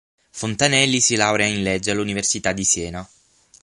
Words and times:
Fontanelli 0.31 0.99
si 0.99 1.15
laurea 1.15 1.45
in 1.45 1.61
Legge 1.61 1.91
all'Università 1.91 2.53
di 2.53 2.63
Siena. 2.63 3.07